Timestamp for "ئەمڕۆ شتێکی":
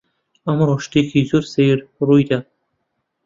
0.45-1.21